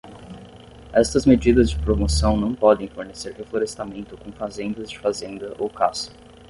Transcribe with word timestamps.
Estas 0.95 1.27
medidas 1.27 1.69
de 1.69 1.77
promoção 1.79 2.35
não 2.35 2.55
podem 2.55 2.87
fornecer 2.87 3.35
reflorestamento 3.35 4.17
com 4.17 4.31
fazendas 4.31 4.89
de 4.89 4.97
fazenda 4.97 5.55
ou 5.59 5.69
caça. 5.69 6.09